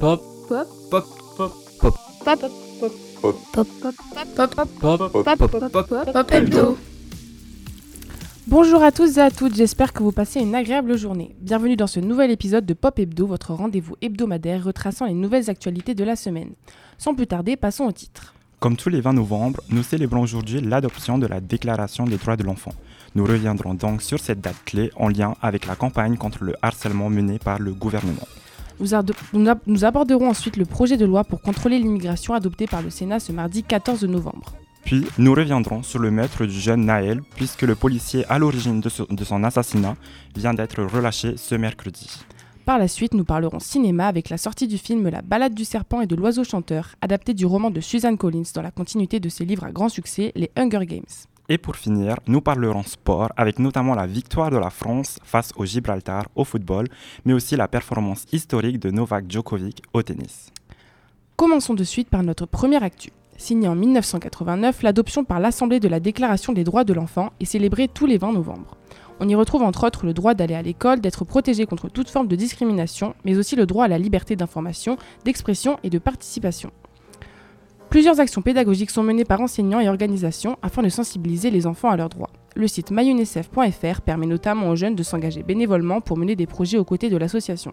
Pop. 0.00 0.22
Pop. 0.48 0.68
Pop. 0.90 1.04
Pop. 1.36 1.52
Pop. 1.80 1.94
Pop. 2.24 2.40
Pop. 2.84 3.30
Pop. 3.52 3.66
Pop. 4.32 4.54
Pop. 4.54 4.94
Pop. 5.24 5.50
Pop. 5.50 5.88
Pop. 5.88 6.12
Pop. 6.12 6.32
Hebdo. 6.32 6.78
Bonjour 8.46 8.82
à 8.84 8.92
tous 8.92 9.18
et 9.18 9.20
à 9.20 9.32
toutes, 9.32 9.56
j'espère 9.56 9.92
que 9.92 10.04
vous 10.04 10.12
passez 10.12 10.38
une 10.38 10.54
agréable 10.54 10.96
journée. 10.96 11.34
Bienvenue 11.40 11.74
dans 11.74 11.88
ce 11.88 11.98
nouvel 11.98 12.30
épisode 12.30 12.64
de 12.64 12.74
Pop 12.74 12.96
Hebdo, 12.96 13.26
votre 13.26 13.54
rendez-vous 13.54 13.96
hebdomadaire 14.00 14.62
retraçant 14.62 15.06
les 15.06 15.14
nouvelles 15.14 15.50
actualités 15.50 15.96
de 15.96 16.04
la 16.04 16.14
semaine. 16.14 16.52
Sans 16.96 17.14
plus 17.14 17.26
tarder, 17.26 17.56
passons 17.56 17.84
au 17.84 17.92
titre. 17.92 18.34
Comme 18.60 18.76
tous 18.76 18.90
les 18.90 19.00
20 19.00 19.14
novembre, 19.14 19.60
nous 19.68 19.82
célébrons 19.82 20.22
aujourd'hui 20.22 20.60
l'adoption 20.60 21.18
de 21.18 21.26
la 21.26 21.40
Déclaration 21.40 22.04
des 22.04 22.18
droits 22.18 22.36
de 22.36 22.44
l'enfant. 22.44 22.72
Nous 23.16 23.24
reviendrons 23.24 23.74
donc 23.74 24.02
sur 24.02 24.20
cette 24.20 24.40
date 24.40 24.64
clé 24.64 24.92
en 24.94 25.08
lien 25.08 25.34
avec 25.42 25.66
la 25.66 25.74
campagne 25.74 26.16
contre 26.16 26.44
le 26.44 26.54
harcèlement 26.62 27.10
menée 27.10 27.40
par 27.40 27.58
le 27.58 27.72
gouvernement. 27.72 28.28
Nous, 28.80 29.84
aborderons 29.84 30.28
ensuite 30.28 30.56
le 30.56 30.64
projet 30.64 30.96
de 30.96 31.04
loi 31.04 31.24
pour 31.24 31.40
contrôler 31.40 31.78
l'immigration 31.78 32.34
adopté 32.34 32.66
par 32.66 32.82
le 32.82 32.90
Sénat 32.90 33.20
ce 33.20 33.32
mardi 33.32 33.62
14 33.62 34.04
novembre. 34.04 34.54
Puis, 34.84 35.04
nous 35.18 35.34
reviendrons 35.34 35.82
sur 35.82 35.98
le 35.98 36.10
meurtre 36.10 36.46
du 36.46 36.58
jeune 36.58 36.86
Naël, 36.86 37.20
puisque 37.34 37.62
le 37.62 37.74
policier 37.74 38.24
à 38.28 38.38
l'origine 38.38 38.80
de, 38.80 38.90
de 39.10 39.24
son 39.24 39.44
assassinat 39.44 39.96
vient 40.34 40.54
d'être 40.54 40.82
relâché 40.82 41.36
ce 41.36 41.54
mercredi. 41.54 42.08
Par 42.64 42.78
la 42.78 42.86
suite, 42.86 43.14
nous 43.14 43.24
parlerons 43.24 43.60
cinéma 43.60 44.06
avec 44.06 44.28
la 44.28 44.36
sortie 44.36 44.68
du 44.68 44.78
film 44.78 45.08
La 45.08 45.22
balade 45.22 45.54
du 45.54 45.64
serpent 45.64 46.02
et 46.02 46.06
de 46.06 46.14
l'oiseau 46.14 46.44
chanteur, 46.44 46.96
adapté 47.00 47.34
du 47.34 47.46
roman 47.46 47.70
de 47.70 47.80
Suzanne 47.80 48.18
Collins 48.18 48.42
dans 48.54 48.62
la 48.62 48.70
continuité 48.70 49.20
de 49.20 49.28
ses 49.28 49.46
livres 49.46 49.64
à 49.64 49.72
grand 49.72 49.88
succès, 49.88 50.32
Les 50.36 50.50
Hunger 50.54 50.84
Games. 50.84 51.02
Et 51.50 51.56
pour 51.56 51.76
finir, 51.76 52.16
nous 52.26 52.42
parlerons 52.42 52.82
sport 52.82 53.32
avec 53.34 53.58
notamment 53.58 53.94
la 53.94 54.06
victoire 54.06 54.50
de 54.50 54.58
la 54.58 54.68
France 54.68 55.18
face 55.24 55.50
au 55.56 55.64
Gibraltar 55.64 56.24
au 56.34 56.44
football, 56.44 56.88
mais 57.24 57.32
aussi 57.32 57.56
la 57.56 57.68
performance 57.68 58.26
historique 58.32 58.78
de 58.78 58.90
Novak 58.90 59.24
Djokovic 59.30 59.82
au 59.94 60.02
tennis. 60.02 60.52
Commençons 61.36 61.72
de 61.72 61.84
suite 61.84 62.10
par 62.10 62.22
notre 62.22 62.44
première 62.44 62.82
actu. 62.82 63.12
Signée 63.38 63.68
en 63.68 63.76
1989, 63.76 64.82
l'adoption 64.82 65.24
par 65.24 65.40
l'Assemblée 65.40 65.80
de 65.80 65.88
la 65.88 66.00
Déclaration 66.00 66.52
des 66.52 66.64
droits 66.64 66.84
de 66.84 66.92
l'enfant 66.92 67.30
est 67.40 67.46
célébrée 67.46 67.88
tous 67.88 68.04
les 68.04 68.18
20 68.18 68.32
novembre. 68.32 68.76
On 69.20 69.28
y 69.28 69.34
retrouve 69.34 69.62
entre 69.62 69.86
autres 69.86 70.04
le 70.04 70.12
droit 70.12 70.34
d'aller 70.34 70.54
à 70.54 70.62
l'école, 70.62 71.00
d'être 71.00 71.24
protégé 71.24 71.64
contre 71.64 71.88
toute 71.88 72.10
forme 72.10 72.28
de 72.28 72.36
discrimination, 72.36 73.14
mais 73.24 73.38
aussi 73.38 73.56
le 73.56 73.64
droit 73.64 73.86
à 73.86 73.88
la 73.88 73.98
liberté 73.98 74.36
d'information, 74.36 74.98
d'expression 75.24 75.78
et 75.82 75.88
de 75.88 75.98
participation. 75.98 76.72
Plusieurs 77.90 78.20
actions 78.20 78.42
pédagogiques 78.42 78.90
sont 78.90 79.02
menées 79.02 79.24
par 79.24 79.40
enseignants 79.40 79.80
et 79.80 79.88
organisations 79.88 80.58
afin 80.60 80.82
de 80.82 80.90
sensibiliser 80.90 81.50
les 81.50 81.66
enfants 81.66 81.88
à 81.88 81.96
leurs 81.96 82.10
droits. 82.10 82.28
Le 82.54 82.68
site 82.68 82.90
myunicef.fr 82.90 84.02
permet 84.02 84.26
notamment 84.26 84.68
aux 84.68 84.76
jeunes 84.76 84.94
de 84.94 85.02
s'engager 85.02 85.42
bénévolement 85.42 86.02
pour 86.02 86.18
mener 86.18 86.36
des 86.36 86.46
projets 86.46 86.76
aux 86.76 86.84
côtés 86.84 87.08
de 87.08 87.16
l'association. 87.16 87.72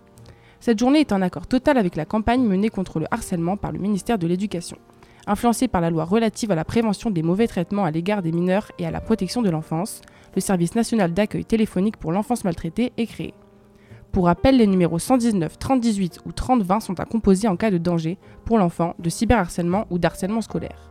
Cette 0.62 0.80
journée 0.80 1.02
est 1.02 1.12
en 1.12 1.22
accord 1.22 1.48
total 1.48 1.78
avec 1.78 1.98
la 1.98 2.06
campagne 2.06 2.46
menée 2.46 2.70
contre 2.70 3.00
le 3.00 3.08
harcèlement 3.12 3.58
par 3.58 3.74
le 3.74 3.80
ministère 3.80 4.18
de 4.18 4.26
l'Éducation. 4.26 4.78
Influencée 5.28 5.68
par 5.68 5.82
la 5.82 5.90
loi 5.90 6.06
relative 6.06 6.52
à 6.52 6.56
la 6.56 6.64
prévention 6.64 7.10
des 7.10 7.24
mauvais 7.24 7.48
traitements 7.48 7.84
à 7.84 7.92
l'égard 7.92 8.22
des 8.22 8.32
mineurs 8.32 8.72
et 8.80 8.86
à 8.86 8.92
la 8.92 9.02
protection 9.02 9.42
de 9.42 9.50
l'enfance, 9.50 10.02
le 10.34 10.40
service 10.40 10.76
national 10.76 11.14
d'accueil 11.14 11.44
téléphonique 11.44 11.98
pour 11.98 12.14
l'enfance 12.14 12.46
maltraitée 12.46 12.94
est 12.96 13.08
créé. 13.08 13.34
Pour 14.16 14.28
rappel, 14.28 14.56
les 14.56 14.66
numéros 14.66 14.98
119, 14.98 15.60
3018 15.60 16.22
ou 16.26 16.32
3020 16.32 16.80
sont 16.80 16.98
à 17.02 17.04
composer 17.04 17.50
en 17.50 17.58
cas 17.58 17.70
de 17.70 17.78
danger 17.78 18.18
pour 18.46 18.58
l'enfant, 18.58 18.96
de 18.98 19.10
cyberharcèlement 19.10 19.88
ou 19.90 20.00
d'harcèlement 20.00 20.40
scolaire. 20.40 20.90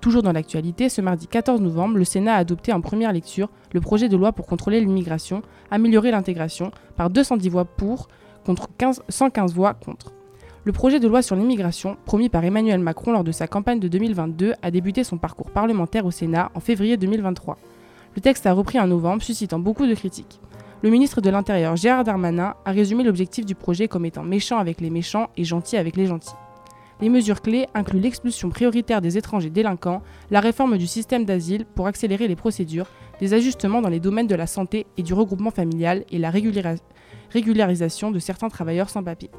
Toujours 0.00 0.22
dans 0.22 0.32
l'actualité, 0.32 0.88
ce 0.88 1.02
mardi 1.02 1.26
14 1.26 1.60
novembre, 1.60 1.98
le 1.98 2.04
Sénat 2.04 2.34
a 2.34 2.38
adopté 2.38 2.72
en 2.72 2.80
première 2.80 3.12
lecture 3.12 3.50
le 3.74 3.82
projet 3.82 4.08
de 4.08 4.16
loi 4.16 4.32
pour 4.32 4.46
contrôler 4.46 4.80
l'immigration, 4.80 5.42
améliorer 5.70 6.10
l'intégration, 6.10 6.70
par 6.96 7.10
210 7.10 7.46
voix 7.50 7.66
pour, 7.66 8.08
contre 8.46 8.68
15 8.78 9.02
115 9.06 9.52
voix 9.52 9.74
contre. 9.74 10.14
Le 10.64 10.72
projet 10.72 10.98
de 10.98 11.08
loi 11.08 11.20
sur 11.20 11.36
l'immigration, 11.36 11.98
promis 12.06 12.30
par 12.30 12.42
Emmanuel 12.42 12.80
Macron 12.80 13.12
lors 13.12 13.22
de 13.22 13.32
sa 13.32 13.46
campagne 13.46 13.80
de 13.80 13.88
2022, 13.88 14.54
a 14.62 14.70
débuté 14.70 15.04
son 15.04 15.18
parcours 15.18 15.50
parlementaire 15.50 16.06
au 16.06 16.10
Sénat 16.10 16.50
en 16.54 16.60
février 16.60 16.96
2023. 16.96 17.58
Le 18.14 18.22
texte 18.22 18.46
a 18.46 18.54
repris 18.54 18.80
en 18.80 18.86
novembre, 18.86 19.22
suscitant 19.22 19.58
beaucoup 19.58 19.86
de 19.86 19.94
critiques. 19.94 20.40
Le 20.86 20.92
ministre 20.92 21.20
de 21.20 21.30
l'Intérieur, 21.30 21.74
Gérard 21.74 22.04
Darmanin, 22.04 22.54
a 22.64 22.70
résumé 22.70 23.02
l'objectif 23.02 23.44
du 23.44 23.56
projet 23.56 23.88
comme 23.88 24.04
étant 24.04 24.22
méchant 24.22 24.58
avec 24.58 24.80
les 24.80 24.88
méchants 24.88 25.30
et 25.36 25.42
gentil 25.42 25.76
avec 25.76 25.96
les 25.96 26.06
gentils. 26.06 26.36
Les 27.00 27.08
mesures 27.08 27.42
clés 27.42 27.66
incluent 27.74 27.98
l'expulsion 27.98 28.50
prioritaire 28.50 29.00
des 29.00 29.18
étrangers 29.18 29.50
délinquants, 29.50 30.00
la 30.30 30.38
réforme 30.38 30.78
du 30.78 30.86
système 30.86 31.24
d'asile 31.24 31.66
pour 31.74 31.88
accélérer 31.88 32.28
les 32.28 32.36
procédures, 32.36 32.86
des 33.18 33.34
ajustements 33.34 33.82
dans 33.82 33.88
les 33.88 33.98
domaines 33.98 34.28
de 34.28 34.36
la 34.36 34.46
santé 34.46 34.86
et 34.96 35.02
du 35.02 35.12
regroupement 35.12 35.50
familial 35.50 36.04
et 36.12 36.18
la 36.18 36.30
régularisation 36.30 38.12
de 38.12 38.20
certains 38.20 38.48
travailleurs 38.48 38.88
sans 38.88 39.02
papier. 39.02 39.32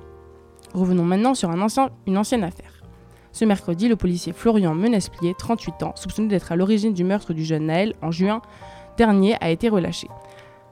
Revenons 0.73 1.05
maintenant 1.05 1.33
sur 1.33 1.49
une 1.49 2.17
ancienne 2.17 2.43
affaire. 2.43 2.83
Ce 3.31 3.45
mercredi, 3.45 3.87
le 3.87 3.95
policier 3.95 4.33
Florian 4.33 4.75
Menesplier, 4.75 5.33
38 5.39 5.83
ans, 5.83 5.93
soupçonné 5.95 6.27
d'être 6.27 6.51
à 6.51 6.57
l'origine 6.57 6.93
du 6.93 7.05
meurtre 7.05 7.31
du 7.31 7.45
jeune 7.45 7.67
Naël 7.67 7.93
en 8.01 8.11
juin 8.11 8.41
dernier, 8.97 9.37
a 9.39 9.49
été 9.49 9.69
relâché. 9.69 10.09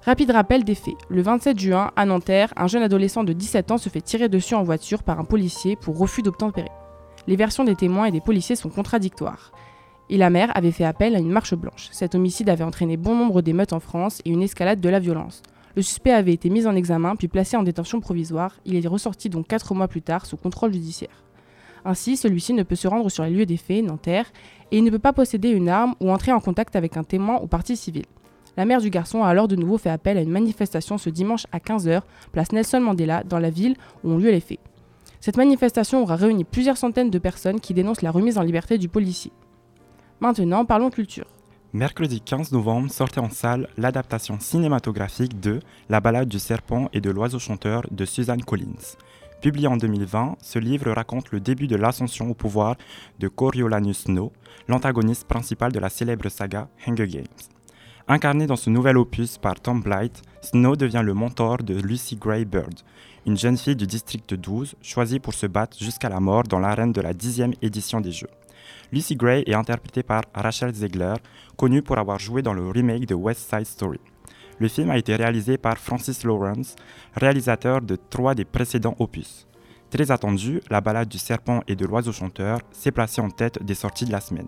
Rapide 0.06 0.30
rappel 0.30 0.64
des 0.64 0.76
faits. 0.76 0.94
Le 1.10 1.24
27 1.24 1.58
juin, 1.58 1.90
à 1.96 2.06
Nanterre, 2.06 2.54
un 2.58 2.68
jeune 2.68 2.84
adolescent 2.84 3.24
de 3.24 3.34
17 3.34 3.72
ans 3.72 3.80
se 3.80 3.90
fait 3.90 4.02
tirer 4.02 4.30
dessus 4.30 4.54
en 4.54 4.62
voiture 4.62 5.02
par 5.02 5.20
un 5.20 5.24
policier 5.24 5.76
pour 5.76 5.98
refus 5.98 6.22
d'obtempérer. 6.22 6.70
Les 7.26 7.36
versions 7.36 7.64
des 7.64 7.76
témoins 7.76 8.06
et 8.06 8.12
des 8.12 8.22
policiers 8.22 8.56
sont 8.56 8.70
contradictoires. 8.70 9.52
Et 10.12 10.18
la 10.18 10.30
mère 10.30 10.56
avait 10.56 10.72
fait 10.72 10.84
appel 10.84 11.16
à 11.16 11.20
une 11.20 11.32
marche 11.32 11.56
blanche. 11.56 11.88
Cet 11.92 12.14
homicide 12.14 12.50
avait 12.50 12.64
entraîné 12.64 12.98
bon 12.98 13.16
nombre 13.16 13.42
d'émeutes 13.42 13.74
en 13.74 13.80
France 13.80 14.22
et 14.26 14.30
une 14.30 14.44
escalade 14.44 14.80
de 14.80 14.90
la 14.90 15.00
violence. 15.00 15.42
Le 15.76 15.82
suspect 15.82 16.12
avait 16.12 16.34
été 16.34 16.52
mis 16.52 16.68
en 16.68 16.76
examen 16.76 17.16
puis 17.16 17.28
placé 17.28 17.58
en 17.58 17.64
détention 17.64 18.00
provisoire. 18.00 18.60
Il 18.64 18.76
est 18.76 18.88
ressorti 18.88 19.30
donc 19.30 19.48
4 19.48 19.74
mois 19.74 19.88
plus 19.88 20.04
tard 20.04 20.28
sous 20.28 20.38
contrôle 20.38 20.72
judiciaire. 20.72 21.24
Ainsi, 21.84 22.16
celui-ci 22.16 22.54
ne 22.54 22.62
peut 22.62 22.76
se 22.76 22.88
rendre 22.88 23.10
sur 23.10 23.24
les 23.24 23.32
lieux 23.32 23.48
des 23.48 23.58
faits, 23.58 23.84
Nanterre, 23.84 24.32
et 24.72 24.78
il 24.78 24.84
ne 24.84 24.92
peut 24.92 25.00
pas 25.00 25.14
posséder 25.14 25.50
une 25.50 25.70
arme 25.70 25.96
ou 26.00 26.12
entrer 26.12 26.32
en 26.32 26.40
contact 26.40 26.76
avec 26.76 26.96
un 26.96 27.04
témoin 27.04 27.40
ou 27.42 27.48
partie 27.48 27.76
civile. 27.76 28.06
La 28.58 28.66
mère 28.66 28.82
du 28.82 28.90
garçon 28.90 29.24
a 29.24 29.28
alors 29.28 29.48
de 29.48 29.56
nouveau 29.56 29.78
fait 29.78 29.90
appel 29.90 30.18
à 30.18 30.22
une 30.22 30.32
manifestation 30.32 30.98
ce 30.98 31.10
dimanche 31.10 31.46
à 31.52 31.60
15h, 31.60 32.02
place 32.32 32.52
Nelson 32.52 32.80
Mandela, 32.80 33.24
dans 33.24 33.40
la 33.40 33.50
ville 33.50 33.76
où 34.04 34.12
ont 34.12 34.18
lieu 34.18 34.32
les 34.32 34.40
faits. 34.40 34.60
Cette 35.20 35.38
manifestation 35.38 36.04
aura 36.04 36.16
réuni 36.16 36.44
plusieurs 36.44 36.78
centaines 36.78 37.10
de 37.10 37.20
personnes 37.20 37.60
qui 37.60 37.74
dénoncent 37.74 38.02
la 38.02 38.12
remise 38.12 38.38
en 38.38 38.44
liberté 38.44 38.78
du 38.78 38.88
policier. 38.88 39.32
Maintenant, 40.20 40.66
parlons 40.66 40.90
culture. 40.90 41.26
Mercredi 41.74 42.22
15 42.22 42.54
novembre 42.54 42.90
sortait 42.90 43.20
en 43.20 43.30
salle 43.30 43.68
l'adaptation 43.76 44.40
cinématographique 44.40 45.42
de 45.42 45.60
La 45.90 46.00
balade 46.00 46.30
du 46.30 46.40
serpent 46.40 46.88
et 46.94 47.02
de 47.02 47.10
l'oiseau 47.10 47.40
chanteur 47.40 47.84
de 47.92 48.06
Suzanne 48.06 48.44
Collins. 48.44 48.96
Publié 49.42 49.68
en 49.68 49.76
2020, 49.76 50.38
ce 50.42 50.58
livre 50.58 50.92
raconte 50.92 51.32
le 51.32 51.42
début 51.42 51.68
de 51.68 51.76
l'ascension 51.76 52.30
au 52.30 52.34
pouvoir 52.34 52.78
de 53.20 53.28
Coriolanus 53.28 54.06
Snow, 54.06 54.32
l'antagoniste 54.70 55.28
principal 55.28 55.74
de 55.74 55.80
la 55.80 55.90
célèbre 55.90 56.30
saga 56.30 56.70
Hunger 56.88 57.08
Games. 57.08 57.26
Incarné 58.08 58.46
dans 58.46 58.56
ce 58.56 58.70
nouvel 58.70 59.00
opus 59.00 59.40
par 59.40 59.60
Tom 59.60 59.82
Blight, 59.82 60.22
Snow 60.42 60.76
devient 60.76 61.02
le 61.04 61.16
mentor 61.16 61.58
de 61.58 61.74
Lucy 61.74 62.16
Gray 62.16 62.46
Bird, 62.46 62.82
une 63.26 63.36
jeune 63.36 63.58
fille 63.58 63.76
du 63.76 63.88
district 63.88 64.36
12 64.36 64.76
choisie 64.84 65.18
pour 65.18 65.34
se 65.34 65.48
battre 65.48 65.76
jusqu'à 65.80 66.08
la 66.08 66.20
mort 66.20 66.44
dans 66.44 66.60
l'arène 66.60 66.92
de 66.92 67.02
la 67.02 67.16
dixième 67.16 67.54
édition 67.64 68.02
des 68.02 68.12
Jeux. 68.12 68.30
Lucy 68.92 69.16
Gray 69.16 69.44
est 69.48 69.56
interprétée 69.56 70.04
par 70.04 70.22
Rachel 70.36 70.72
Zegler, 70.76 71.16
connue 71.58 71.82
pour 71.82 71.98
avoir 71.98 72.20
joué 72.20 72.44
dans 72.44 72.54
le 72.54 72.70
remake 72.70 73.08
de 73.08 73.16
West 73.16 73.50
Side 73.50 73.66
Story. 73.66 74.00
Le 74.60 74.68
film 74.68 74.92
a 74.92 75.00
été 75.00 75.16
réalisé 75.16 75.58
par 75.58 75.80
Francis 75.80 76.24
Lawrence, 76.24 76.76
réalisateur 77.16 77.82
de 77.82 77.96
trois 77.96 78.36
des 78.36 78.46
précédents 78.46 78.96
opus. 79.00 79.48
Très 79.90 80.12
attendu, 80.12 80.62
La 80.70 80.80
balade 80.80 81.10
du 81.10 81.18
serpent 81.18 81.64
et 81.68 81.76
de 81.76 81.88
l'oiseau 81.88 82.12
chanteur 82.12 82.60
s'est 82.72 82.92
placé 82.92 83.20
en 83.20 83.32
tête 83.32 83.64
des 83.64 83.74
sorties 83.74 84.06
de 84.06 84.12
la 84.12 84.22
semaine. 84.22 84.48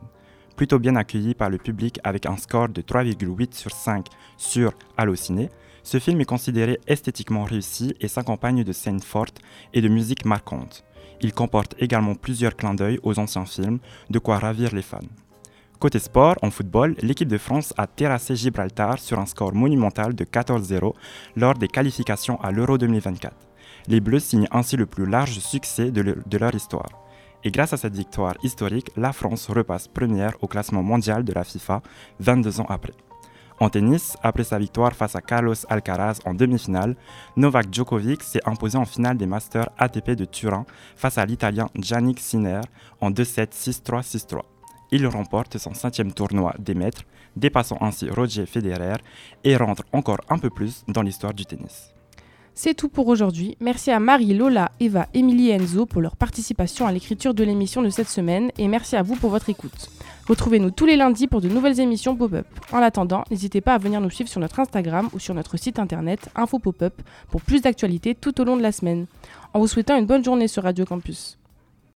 Plutôt 0.57 0.79
bien 0.79 0.95
accueilli 0.95 1.35
par 1.35 1.49
le 1.49 1.57
public 1.59 1.99
avec 2.03 2.25
un 2.25 2.35
score 2.35 2.67
de 2.69 2.81
3,8 2.81 3.53
sur 3.55 3.71
5 3.71 4.07
sur 4.37 4.73
Allociné, 4.97 5.49
ce 5.83 5.99
film 5.99 6.19
est 6.19 6.25
considéré 6.25 6.79
esthétiquement 6.87 7.43
réussi 7.45 7.93
et 8.01 8.07
s'accompagne 8.09 8.63
de 8.63 8.73
scènes 8.73 8.99
fortes 8.99 9.39
et 9.73 9.81
de 9.81 9.87
musique 9.87 10.25
marquante. 10.25 10.83
Il 11.21 11.31
comporte 11.33 11.75
également 11.79 12.15
plusieurs 12.15 12.55
clins 12.55 12.73
d'œil 12.73 12.99
aux 13.03 13.17
anciens 13.19 13.45
films, 13.45 13.79
de 14.09 14.19
quoi 14.19 14.39
ravir 14.39 14.73
les 14.75 14.81
fans. 14.81 14.99
Côté 15.79 15.99
sport, 15.99 16.35
en 16.41 16.49
football, 16.49 16.95
l'équipe 17.03 17.27
de 17.29 17.37
France 17.37 17.71
a 17.77 17.85
terrassé 17.85 18.35
Gibraltar 18.35 18.97
sur 18.99 19.19
un 19.19 19.27
score 19.27 19.53
monumental 19.53 20.15
de 20.15 20.25
14-0 20.25 20.93
lors 21.35 21.53
des 21.53 21.67
qualifications 21.67 22.41
à 22.41 22.51
l'Euro 22.51 22.79
2024. 22.79 23.33
Les 23.87 23.99
Bleus 24.01 24.19
signent 24.19 24.47
ainsi 24.51 24.75
le 24.75 24.87
plus 24.87 25.05
large 25.05 25.37
succès 25.39 25.91
de, 25.91 26.01
le- 26.01 26.23
de 26.25 26.37
leur 26.39 26.53
histoire. 26.55 26.89
Et 27.43 27.51
grâce 27.51 27.73
à 27.73 27.77
cette 27.77 27.95
victoire 27.95 28.35
historique, 28.43 28.91
la 28.97 29.13
France 29.13 29.49
repasse 29.49 29.87
première 29.87 30.33
au 30.41 30.47
classement 30.47 30.83
mondial 30.83 31.23
de 31.23 31.33
la 31.33 31.43
FIFA 31.43 31.81
22 32.19 32.61
ans 32.61 32.65
après. 32.69 32.93
En 33.59 33.69
tennis, 33.69 34.17
après 34.21 34.43
sa 34.43 34.59
victoire 34.59 34.93
face 34.93 35.15
à 35.15 35.21
Carlos 35.21 35.55
Alcaraz 35.67 36.19
en 36.25 36.35
demi-finale, 36.35 36.95
Novak 37.35 37.73
Djokovic 37.73 38.21
s'est 38.21 38.45
imposé 38.45 38.77
en 38.77 38.85
finale 38.85 39.17
des 39.17 39.25
Masters 39.25 39.69
ATP 39.79 40.11
de 40.11 40.25
Turin 40.25 40.65
face 40.95 41.17
à 41.17 41.25
l'Italien 41.25 41.67
Yannick 41.75 42.19
Sinner 42.19 42.61
en 43.01 43.09
2-7, 43.09 43.53
6-3, 43.53 44.03
6-3. 44.03 44.41
Il 44.91 45.07
remporte 45.07 45.57
son 45.57 45.73
cinquième 45.73 46.13
tournoi 46.13 46.53
des 46.59 46.75
maîtres, 46.75 47.03
dépassant 47.35 47.77
ainsi 47.81 48.09
Roger 48.09 48.45
Federer 48.45 48.97
et 49.43 49.57
rentre 49.57 49.83
encore 49.91 50.21
un 50.29 50.37
peu 50.37 50.51
plus 50.51 50.83
dans 50.87 51.01
l'histoire 51.01 51.33
du 51.33 51.45
tennis. 51.45 51.96
C'est 52.59 52.73
tout 52.73 52.89
pour 52.89 53.07
aujourd'hui. 53.07 53.55
Merci 53.59 53.91
à 53.91 53.99
Marie, 53.99 54.33
Lola, 54.33 54.71
Eva, 54.79 55.05
Émilie 55.13 55.49
et 55.49 55.51
Enzo 55.51 55.85
pour 55.85 56.01
leur 56.01 56.15
participation 56.15 56.87
à 56.87 56.91
l'écriture 56.91 57.35
de 57.35 57.43
l'émission 57.43 57.83
de 57.83 57.89
cette 57.91 58.09
semaine 58.09 58.49
et 58.57 58.67
merci 58.67 58.95
à 58.95 59.03
vous 59.03 59.15
pour 59.15 59.29
votre 59.29 59.51
écoute. 59.51 59.91
Retrouvez-nous 60.27 60.71
tous 60.71 60.87
les 60.87 60.95
lundis 60.95 61.27
pour 61.27 61.39
de 61.39 61.49
nouvelles 61.49 61.79
émissions 61.79 62.15
pop-up. 62.15 62.47
En 62.71 62.79
attendant, 62.79 63.23
n'hésitez 63.29 63.61
pas 63.61 63.75
à 63.75 63.77
venir 63.77 64.01
nous 64.01 64.09
suivre 64.09 64.27
sur 64.27 64.41
notre 64.41 64.59
Instagram 64.59 65.07
ou 65.13 65.19
sur 65.19 65.35
notre 65.35 65.55
site 65.55 65.77
internet 65.77 66.29
Info 66.35 66.57
Pop-up 66.57 66.99
pour 67.29 67.43
plus 67.43 67.61
d'actualités 67.61 68.15
tout 68.15 68.41
au 68.41 68.43
long 68.43 68.57
de 68.57 68.63
la 68.63 68.71
semaine. 68.71 69.05
En 69.53 69.59
vous 69.59 69.67
souhaitant 69.67 69.95
une 69.95 70.07
bonne 70.07 70.25
journée 70.25 70.47
sur 70.47 70.63
Radio 70.63 70.83
Campus. 70.83 71.37